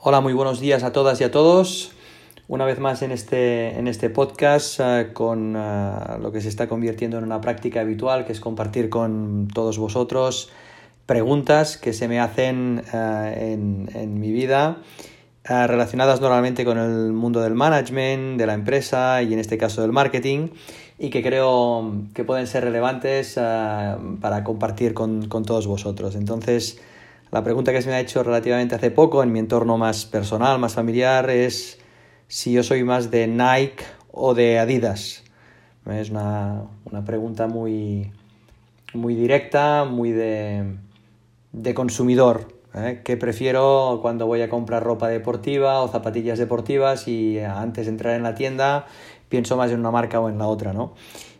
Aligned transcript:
Hola, 0.00 0.20
muy 0.20 0.32
buenos 0.32 0.60
días 0.60 0.84
a 0.84 0.92
todas 0.92 1.20
y 1.20 1.24
a 1.24 1.32
todos. 1.32 1.90
Una 2.46 2.64
vez 2.64 2.78
más 2.78 3.02
en 3.02 3.10
este, 3.10 3.76
en 3.76 3.88
este 3.88 4.10
podcast 4.10 4.78
uh, 4.78 5.12
con 5.12 5.56
uh, 5.56 6.20
lo 6.22 6.30
que 6.30 6.40
se 6.40 6.48
está 6.48 6.68
convirtiendo 6.68 7.18
en 7.18 7.24
una 7.24 7.40
práctica 7.40 7.80
habitual, 7.80 8.24
que 8.24 8.30
es 8.30 8.38
compartir 8.38 8.90
con 8.90 9.48
todos 9.52 9.76
vosotros 9.76 10.50
preguntas 11.04 11.78
que 11.78 11.92
se 11.92 12.06
me 12.06 12.20
hacen 12.20 12.84
uh, 12.92 12.96
en, 12.96 13.90
en, 13.92 14.20
mi 14.20 14.30
vida 14.30 14.76
relacionadas 15.44 16.20
normalmente 16.20 16.64
con 16.64 16.78
el 16.78 17.12
mundo 17.12 17.40
del 17.40 17.54
management, 17.54 18.38
de 18.38 18.46
la 18.46 18.54
empresa 18.54 19.20
y 19.22 19.32
en 19.32 19.40
este 19.40 19.58
caso 19.58 19.82
del 19.82 19.90
marketing 19.90 20.50
y 20.96 21.10
que 21.10 21.24
creo 21.24 22.04
que 22.14 22.22
pueden 22.22 22.46
ser 22.46 22.62
relevantes 22.62 23.34
para 23.34 24.44
compartir 24.44 24.94
con, 24.94 25.26
con 25.26 25.44
todos 25.44 25.66
vosotros. 25.66 26.14
Entonces, 26.16 26.78
la 27.30 27.44
pregunta 27.44 27.72
que 27.72 27.82
se 27.82 27.88
me 27.88 27.96
ha 27.96 28.00
hecho 28.00 28.22
relativamente 28.22 28.74
hace 28.74 28.90
poco 28.90 29.22
en 29.22 29.32
mi 29.32 29.38
entorno 29.38 29.76
más 29.76 30.06
personal, 30.06 30.58
más 30.58 30.74
familiar, 30.74 31.28
es 31.30 31.78
si 32.26 32.52
yo 32.52 32.62
soy 32.62 32.84
más 32.84 33.10
de 33.10 33.26
Nike 33.26 33.84
o 34.10 34.34
de 34.34 34.58
Adidas. 34.58 35.24
Es 35.86 36.10
una, 36.10 36.64
una 36.84 37.04
pregunta 37.04 37.46
muy, 37.46 38.12
muy 38.92 39.14
directa, 39.14 39.84
muy 39.84 40.12
de, 40.12 40.76
de 41.52 41.74
consumidor. 41.74 42.48
¿eh? 42.74 43.00
¿Qué 43.04 43.16
prefiero 43.16 43.98
cuando 44.02 44.26
voy 44.26 44.42
a 44.42 44.48
comprar 44.48 44.82
ropa 44.82 45.08
deportiva 45.08 45.80
o 45.80 45.88
zapatillas 45.88 46.38
deportivas 46.38 47.08
y 47.08 47.38
antes 47.38 47.86
de 47.86 47.92
entrar 47.92 48.14
en 48.14 48.22
la 48.22 48.34
tienda 48.34 48.86
pienso 49.28 49.56
más 49.56 49.70
en 49.70 49.80
una 49.80 49.90
marca 49.90 50.20
o 50.20 50.28
en 50.28 50.38
la 50.38 50.46
otra, 50.46 50.72
¿no? 50.72 50.94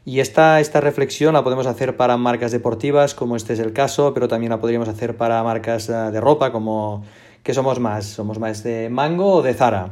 Y 0.09 0.21
esta, 0.21 0.59
esta 0.59 0.81
reflexión 0.81 1.35
la 1.35 1.45
podemos 1.45 1.67
hacer 1.67 1.95
para 1.99 2.17
marcas 2.17 2.51
deportivas, 2.51 3.15
como 3.15 3.37
este 3.37 3.53
es 3.53 3.59
el 3.59 3.75
caso, 3.75 4.15
pero 4.15 4.27
también 4.27 4.49
la 4.49 4.59
podríamos 4.59 4.89
hacer 4.89 5.19
para 5.19 5.43
marcas 5.43 5.91
eh, 5.91 5.93
de 5.93 6.19
ropa, 6.19 6.51
como 6.51 7.05
¿qué 7.43 7.53
somos 7.53 7.79
más? 7.79 8.07
¿Somos 8.07 8.39
más 8.39 8.63
de 8.63 8.89
Mango 8.89 9.35
o 9.35 9.43
de 9.43 9.53
Zara? 9.53 9.91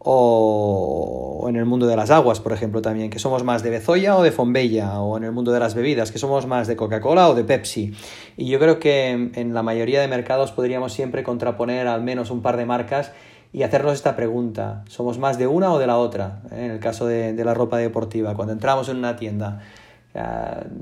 O 0.00 1.46
en 1.48 1.54
el 1.54 1.64
mundo 1.64 1.86
de 1.86 1.94
las 1.94 2.10
aguas, 2.10 2.40
por 2.40 2.52
ejemplo, 2.52 2.82
también, 2.82 3.08
que 3.08 3.20
somos 3.20 3.44
más 3.44 3.62
de 3.62 3.70
Bezoya 3.70 4.16
o 4.16 4.24
de 4.24 4.32
Fombella, 4.32 4.98
o 4.98 5.16
en 5.16 5.22
el 5.22 5.30
mundo 5.30 5.52
de 5.52 5.60
las 5.60 5.76
bebidas, 5.76 6.10
que 6.10 6.18
somos 6.18 6.44
más 6.44 6.66
de 6.66 6.74
Coca-Cola 6.74 7.28
o 7.28 7.34
de 7.36 7.44
Pepsi. 7.44 7.94
Y 8.36 8.48
yo 8.48 8.58
creo 8.58 8.80
que 8.80 9.10
en 9.10 9.54
la 9.54 9.62
mayoría 9.62 10.00
de 10.00 10.08
mercados 10.08 10.50
podríamos 10.50 10.92
siempre 10.92 11.22
contraponer 11.22 11.86
al 11.86 12.02
menos 12.02 12.32
un 12.32 12.42
par 12.42 12.56
de 12.56 12.66
marcas 12.66 13.12
y 13.52 13.62
hacernos 13.62 13.94
esta 13.94 14.16
pregunta. 14.16 14.84
¿Somos 14.88 15.18
más 15.18 15.38
de 15.38 15.46
una 15.46 15.72
o 15.72 15.78
de 15.78 15.86
la 15.86 15.98
otra? 15.98 16.42
¿Eh? 16.50 16.64
En 16.64 16.70
el 16.70 16.80
caso 16.80 17.06
de, 17.06 17.32
de, 17.32 17.44
la 17.44 17.54
ropa 17.54 17.78
deportiva, 17.78 18.34
cuando 18.34 18.52
entramos 18.52 18.88
en 18.88 18.96
una 18.96 19.16
tienda, 19.16 19.60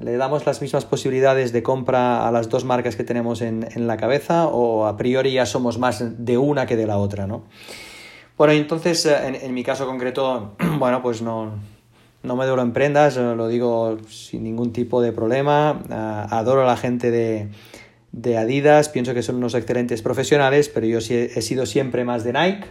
¿le 0.00 0.16
damos 0.16 0.44
las 0.46 0.60
mismas 0.60 0.84
posibilidades 0.84 1.52
de 1.52 1.62
compra 1.62 2.26
a 2.26 2.32
las 2.32 2.48
dos 2.48 2.64
marcas 2.64 2.96
que 2.96 3.04
tenemos 3.04 3.42
en, 3.42 3.66
en, 3.74 3.86
la 3.86 3.96
cabeza 3.96 4.46
o 4.48 4.86
a 4.86 4.96
priori 4.96 5.32
ya 5.32 5.46
somos 5.46 5.78
más 5.78 6.24
de 6.24 6.38
una 6.38 6.66
que 6.66 6.76
de 6.76 6.86
la 6.86 6.98
otra? 6.98 7.26
¿no? 7.26 7.44
Bueno, 8.36 8.52
entonces 8.52 9.06
eh, 9.06 9.16
en, 9.26 9.34
en 9.34 9.54
mi 9.54 9.62
caso 9.62 9.86
concreto, 9.86 10.56
bueno, 10.78 11.02
pues 11.02 11.22
no, 11.22 11.52
no 12.22 12.36
me 12.36 12.44
duro 12.44 12.60
en 12.62 12.72
prendas, 12.72 13.16
lo 13.16 13.48
digo 13.48 13.96
sin 14.08 14.44
ningún 14.44 14.72
tipo 14.72 15.00
de 15.00 15.12
problema. 15.12 15.80
Uh, 15.88 16.34
adoro 16.34 16.62
a 16.62 16.66
la 16.66 16.76
gente 16.76 17.10
de 17.10 17.48
de 18.12 18.36
Adidas, 18.36 18.88
pienso 18.88 19.14
que 19.14 19.22
son 19.22 19.36
unos 19.36 19.54
excelentes 19.54 20.02
profesionales, 20.02 20.68
pero 20.68 20.86
yo 20.86 20.98
he 20.98 21.42
sido 21.42 21.66
siempre 21.66 22.04
más 22.04 22.24
de 22.24 22.32
Nike 22.32 22.66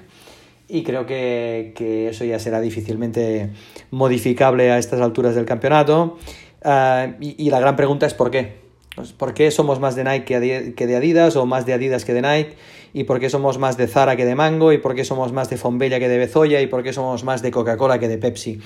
y 0.67 0.83
creo 0.83 1.05
que, 1.05 1.73
que 1.75 2.09
eso 2.09 2.23
ya 2.25 2.39
será 2.39 2.61
difícilmente 2.61 3.51
modificable 3.89 4.71
a 4.71 4.77
estas 4.77 5.01
alturas 5.01 5.35
del 5.35 5.45
campeonato. 5.45 6.17
Uh, 6.63 7.15
y, 7.19 7.35
y, 7.45 7.49
la 7.49 7.59
gran 7.59 7.75
pregunta 7.75 8.05
es 8.05 8.13
¿por 8.13 8.29
qué? 8.31 8.57
Pues, 8.95 9.13
¿Por 9.13 9.33
qué 9.33 9.49
somos 9.49 9.79
más 9.79 9.95
de 9.95 10.03
Nike 10.03 10.73
que 10.75 10.87
de 10.87 10.95
Adidas 10.95 11.37
o 11.37 11.45
más 11.45 11.65
de 11.65 11.73
Adidas 11.73 12.05
que 12.05 12.13
de 12.13 12.21
Nike? 12.21 12.55
¿Y 12.93 13.05
por 13.05 13.19
qué 13.19 13.29
somos 13.29 13.57
más 13.57 13.77
de 13.77 13.87
Zara 13.87 14.15
que 14.15 14.25
de 14.25 14.35
Mango? 14.35 14.73
¿Y 14.73 14.77
por 14.77 14.93
qué 14.93 15.05
somos 15.05 15.31
más 15.31 15.49
de 15.49 15.57
Fombella 15.57 15.99
que 15.99 16.09
de 16.09 16.17
Bezoya? 16.17 16.61
¿Y 16.61 16.67
por 16.67 16.83
qué 16.83 16.91
somos 16.91 17.23
más 17.23 17.41
de 17.41 17.49
Coca-Cola 17.49 17.97
que 17.99 18.07
de 18.07 18.17
Pepsi? 18.17 18.59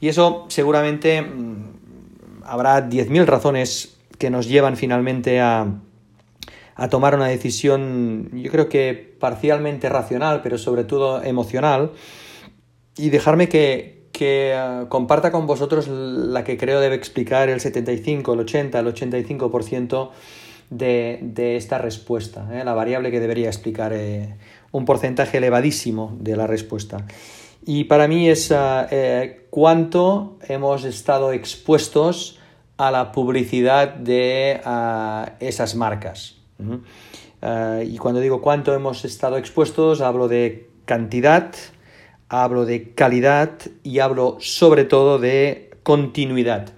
Y 0.00 0.08
eso 0.08 0.46
seguramente 0.48 1.20
mmm, 1.22 1.74
habrá 2.44 2.88
10.000 2.88 3.24
razones 3.26 3.98
que 4.18 4.30
nos 4.30 4.48
llevan 4.48 4.76
finalmente 4.76 5.40
a, 5.40 5.66
a 6.76 6.88
tomar 6.88 7.14
una 7.14 7.26
decisión, 7.26 8.30
yo 8.34 8.50
creo 8.50 8.68
que 8.68 9.16
parcialmente 9.18 9.88
racional, 9.88 10.42
pero 10.42 10.58
sobre 10.58 10.84
todo 10.84 11.22
emocional, 11.22 11.92
y 12.98 13.08
dejarme 13.08 13.48
que, 13.48 14.08
que 14.12 14.54
uh, 14.54 14.88
comparta 14.88 15.32
con 15.32 15.46
vosotros 15.46 15.88
la 15.88 16.44
que 16.44 16.58
creo 16.58 16.80
debe 16.80 16.94
explicar 16.94 17.48
el 17.48 17.60
75, 17.60 18.34
el 18.34 18.40
80, 18.40 18.78
el 18.78 18.86
85% 18.86 20.10
de, 20.68 21.18
de 21.22 21.56
esta 21.56 21.78
respuesta, 21.78 22.46
¿eh? 22.52 22.64
la 22.64 22.74
variable 22.74 23.10
que 23.10 23.20
debería 23.20 23.48
explicar 23.48 23.92
eh, 23.94 24.36
un 24.72 24.84
porcentaje 24.84 25.38
elevadísimo 25.38 26.14
de 26.20 26.36
la 26.36 26.46
respuesta. 26.46 27.06
Y 27.64 27.84
para 27.84 28.06
mí 28.06 28.28
es 28.28 28.52
eh, 28.54 29.46
cuánto 29.50 30.38
hemos 30.46 30.84
estado 30.84 31.32
expuestos 31.32 32.38
a 32.76 32.90
la 32.90 33.12
publicidad 33.12 33.94
de 33.94 34.60
esas 35.40 35.74
marcas. 35.74 36.36
Uh, 36.58 37.82
y 37.84 37.98
cuando 37.98 38.20
digo 38.20 38.40
cuánto 38.40 38.74
hemos 38.74 39.04
estado 39.04 39.36
expuestos, 39.36 40.00
hablo 40.00 40.28
de 40.28 40.68
cantidad, 40.84 41.54
hablo 42.28 42.64
de 42.64 42.94
calidad 42.94 43.52
y 43.82 43.98
hablo 43.98 44.36
sobre 44.40 44.84
todo 44.84 45.18
de 45.18 45.70
continuidad. 45.82 46.70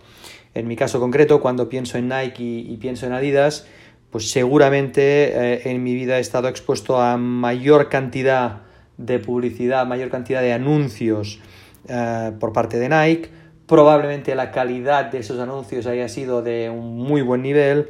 En 0.54 0.66
mi 0.66 0.76
caso 0.76 0.98
concreto, 1.00 1.40
cuando 1.40 1.68
pienso 1.68 1.98
en 1.98 2.08
Nike 2.08 2.42
y, 2.42 2.72
y 2.72 2.76
pienso 2.78 3.06
en 3.06 3.12
Adidas, 3.12 3.66
pues 4.10 4.30
seguramente 4.30 5.54
eh, 5.54 5.70
en 5.70 5.82
mi 5.82 5.94
vida 5.94 6.18
he 6.18 6.20
estado 6.20 6.48
expuesto 6.48 7.00
a 7.00 7.16
mayor 7.16 7.88
cantidad 7.88 8.62
de 8.96 9.18
publicidad, 9.18 9.86
mayor 9.86 10.10
cantidad 10.10 10.40
de 10.40 10.52
anuncios 10.52 11.40
eh, 11.88 12.32
por 12.40 12.52
parte 12.52 12.78
de 12.78 12.88
Nike. 12.88 13.30
Probablemente 13.66 14.34
la 14.34 14.50
calidad 14.50 15.06
de 15.06 15.18
esos 15.18 15.38
anuncios 15.38 15.86
haya 15.86 16.08
sido 16.08 16.42
de 16.42 16.70
un 16.70 16.96
muy 16.96 17.20
buen 17.20 17.42
nivel 17.42 17.88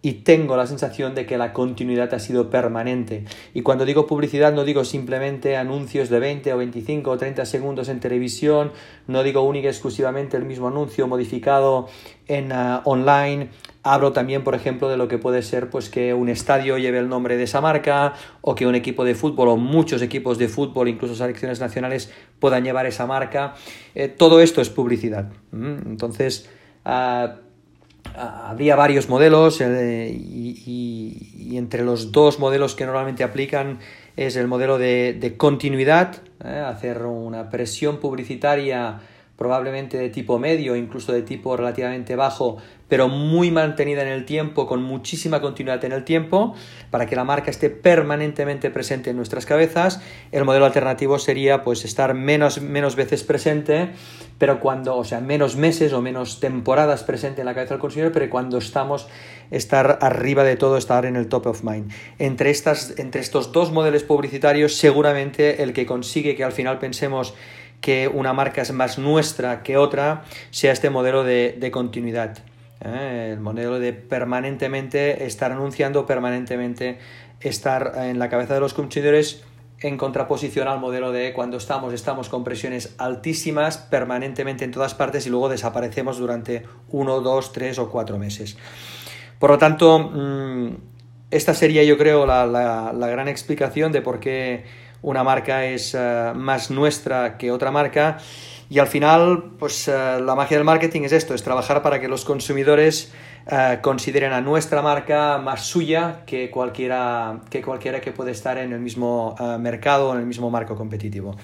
y 0.00 0.12
tengo 0.12 0.56
la 0.56 0.66
sensación 0.66 1.14
de 1.14 1.26
que 1.26 1.38
la 1.38 1.52
continuidad 1.52 2.14
ha 2.14 2.20
sido 2.20 2.50
permanente. 2.50 3.24
Y 3.52 3.62
cuando 3.62 3.84
digo 3.84 4.06
publicidad 4.06 4.52
no 4.52 4.64
digo 4.64 4.84
simplemente 4.84 5.56
anuncios 5.56 6.08
de 6.08 6.20
20 6.20 6.52
o 6.52 6.58
25 6.58 7.10
o 7.10 7.18
30 7.18 7.44
segundos 7.44 7.88
en 7.88 7.98
televisión, 7.98 8.72
no 9.08 9.24
digo 9.24 9.42
única 9.42 9.66
y 9.66 9.70
exclusivamente 9.70 10.36
el 10.36 10.44
mismo 10.44 10.68
anuncio 10.68 11.08
modificado 11.08 11.88
en 12.28 12.52
uh, 12.52 12.80
online. 12.84 13.48
Hablo 13.82 14.12
también, 14.12 14.44
por 14.44 14.54
ejemplo, 14.54 14.88
de 14.88 14.96
lo 14.96 15.08
que 15.08 15.18
puede 15.18 15.42
ser 15.42 15.68
pues 15.68 15.88
que 15.88 16.14
un 16.14 16.28
estadio 16.28 16.78
lleve 16.78 16.98
el 16.98 17.08
nombre 17.08 17.36
de 17.36 17.44
esa 17.44 17.60
marca 17.60 18.14
o 18.40 18.54
que 18.54 18.66
un 18.66 18.76
equipo 18.76 19.04
de 19.04 19.16
fútbol 19.16 19.48
o 19.48 19.56
muchos 19.56 20.02
equipos 20.02 20.38
de 20.38 20.46
fútbol, 20.48 20.88
incluso 20.88 21.16
selecciones 21.16 21.58
nacionales, 21.58 22.12
puedan 22.38 22.62
llevar 22.62 22.86
esa 22.86 23.06
marca. 23.06 23.54
Eh, 23.96 24.06
todo 24.06 24.40
esto 24.40 24.60
es 24.60 24.70
publicidad. 24.70 25.32
¿Mm? 25.50 25.78
Entonces, 25.86 26.48
uh, 26.84 27.47
habría 28.16 28.76
varios 28.76 29.08
modelos 29.08 29.60
eh, 29.60 30.10
y, 30.10 31.56
entre 31.56 31.82
los 31.82 32.12
dos 32.12 32.38
modelos 32.38 32.74
que 32.74 32.84
normalmente 32.84 33.24
aplican 33.24 33.78
es 34.16 34.36
el 34.36 34.46
modelo 34.46 34.78
de, 34.78 35.16
de 35.18 35.36
continuidad, 35.36 36.16
eh, 36.44 36.62
hacer 36.66 37.02
una 37.02 37.50
presión 37.50 37.98
publicitaria 37.98 39.00
probablemente 39.38 39.96
de 39.96 40.10
tipo 40.10 40.40
medio, 40.40 40.74
incluso 40.74 41.12
de 41.12 41.22
tipo 41.22 41.56
relativamente 41.56 42.16
bajo, 42.16 42.56
pero 42.88 43.06
muy 43.06 43.52
mantenida 43.52 44.02
en 44.02 44.08
el 44.08 44.24
tiempo, 44.24 44.66
con 44.66 44.82
muchísima 44.82 45.40
continuidad 45.40 45.84
en 45.84 45.92
el 45.92 46.04
tiempo, 46.04 46.56
para 46.90 47.06
que 47.06 47.14
la 47.14 47.22
marca 47.22 47.48
esté 47.48 47.70
permanentemente 47.70 48.68
presente 48.70 49.10
en 49.10 49.16
nuestras 49.16 49.46
cabezas. 49.46 50.02
El 50.32 50.44
modelo 50.44 50.64
alternativo 50.64 51.20
sería 51.20 51.62
pues 51.62 51.84
estar 51.84 52.14
menos, 52.14 52.60
menos 52.60 52.96
veces 52.96 53.22
presente, 53.22 53.90
pero 54.38 54.58
cuando, 54.58 54.96
o 54.96 55.04
sea, 55.04 55.20
menos 55.20 55.54
meses 55.54 55.92
o 55.92 56.02
menos 56.02 56.40
temporadas 56.40 57.04
presente 57.04 57.42
en 57.42 57.46
la 57.46 57.54
cabeza 57.54 57.74
del 57.74 57.80
consumidor, 57.80 58.10
pero 58.10 58.28
cuando 58.30 58.58
estamos, 58.58 59.06
estar 59.52 60.00
arriba 60.02 60.42
de 60.42 60.56
todo, 60.56 60.78
estar 60.78 61.06
en 61.06 61.14
el 61.14 61.28
top 61.28 61.46
of 61.46 61.62
mind. 61.62 61.92
Entre, 62.18 62.50
estas, 62.50 62.98
entre 62.98 63.20
estos 63.20 63.52
dos 63.52 63.70
modelos 63.70 64.02
publicitarios, 64.02 64.74
seguramente 64.74 65.62
el 65.62 65.72
que 65.72 65.86
consigue 65.86 66.34
que 66.34 66.42
al 66.42 66.52
final 66.52 66.80
pensemos 66.80 67.34
que 67.80 68.08
una 68.08 68.32
marca 68.32 68.62
es 68.62 68.72
más 68.72 68.98
nuestra 68.98 69.62
que 69.62 69.76
otra, 69.76 70.24
sea 70.50 70.72
este 70.72 70.90
modelo 70.90 71.24
de, 71.24 71.70
continuidad. 71.72 72.38
¿eh? 72.84 73.30
El 73.32 73.40
modelo 73.40 73.78
de 73.78 73.92
permanentemente 73.92 75.24
estar 75.24 75.52
anunciando, 75.52 76.06
permanentemente 76.06 76.98
estar 77.40 77.92
en 77.96 78.18
la 78.18 78.28
cabeza 78.28 78.54
de 78.54 78.60
los 78.60 78.74
consumidores 78.74 79.44
en 79.80 79.96
contraposición 79.96 80.66
al 80.66 80.80
modelo 80.80 81.12
de 81.12 81.32
cuando 81.32 81.56
estamos, 81.56 81.94
estamos 81.94 82.28
con 82.28 82.42
presiones 82.42 82.94
altísimas 82.98 83.78
permanentemente 83.78 84.64
en 84.64 84.72
todas 84.72 84.94
partes 84.94 85.26
y 85.26 85.30
luego 85.30 85.48
desaparecemos 85.48 86.18
durante 86.18 86.64
uno, 86.88 87.20
dos, 87.20 87.52
tres 87.52 87.78
o 87.78 87.88
cuatro 87.88 88.18
meses. 88.18 88.56
Por 89.38 89.50
lo 89.50 89.58
tanto, 89.58 90.00
mmm, 90.00 90.70
esta 91.30 91.54
sería, 91.54 91.84
yo 91.84 91.96
creo, 91.96 92.26
la, 92.26 92.46
la, 92.46 93.08
gran 93.08 93.28
explicación 93.28 93.92
de 93.92 94.00
por 94.00 94.18
qué 94.18 94.64
una 95.02 95.22
marca 95.22 95.64
es 95.64 95.94
eh, 95.94 96.32
más 96.34 96.70
nuestra 96.70 97.36
que 97.38 97.50
otra 97.50 97.70
marca. 97.70 98.18
Y 98.70 98.78
al 98.80 98.86
final, 98.86 99.52
pues 99.58 99.88
eh, 99.88 100.20
la 100.20 100.34
magia 100.34 100.56
del 100.58 100.64
marketing 100.64 101.02
es 101.02 101.12
esto, 101.12 101.34
es 101.34 101.42
trabajar 101.42 101.82
para 101.82 102.00
que 102.00 102.08
los 102.08 102.24
consumidores 102.24 103.12
eh, 103.50 103.78
consideren 103.80 104.32
a 104.32 104.40
nuestra 104.40 104.82
marca 104.82 105.38
más 105.38 105.64
suya 105.64 106.22
que 106.26 106.50
cualquiera 106.50 107.40
que, 107.48 107.62
cualquiera 107.62 108.00
que 108.00 108.12
puede 108.12 108.32
estar 108.32 108.58
en 108.58 108.72
el 108.72 108.80
mismo 108.80 109.34
mercado 109.58 110.10
o 110.10 110.14
en 110.14 110.20
el 110.20 110.26
mismo 110.26 110.50
marco 110.50 110.76
competitivo. 110.76 111.34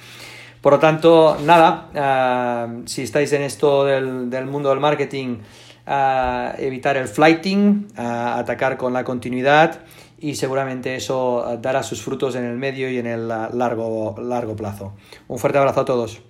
Por 0.61 0.75
lo 0.75 0.79
tanto, 0.79 1.37
nada, 1.45 2.71
si 2.87 3.03
estáis 3.03 3.33
en 3.35 3.43
esto 3.43 3.85
del, 3.85 4.31
del 4.31 4.47
mundo 4.47 4.71
del 4.71 4.81
marketing, 4.81 5.39
a 5.87 6.55
evitar 6.59 6.97
el 6.97 7.09
flighting, 7.09 7.89
a 7.97 8.39
atacar 8.39 8.77
con 8.77 8.93
la 8.93 9.05
continuidad 9.05 9.81
y 10.19 10.37
seguramente 10.37 10.95
eso 10.95 11.59
dará 11.61 11.83
sus 11.83 12.03
frutos 12.03 12.35
en 12.37 12.45
el 12.45 12.57
medio 12.57 12.91
y 12.91 12.99
en 12.99 13.07
el 13.07 13.29
largo, 13.29 14.15
largo 14.19 14.57
plazo. 14.57 14.93
Un 15.29 15.39
fuerte 15.39 15.59
abrazo 15.59 15.81
a 15.81 15.85
todos. 15.85 16.23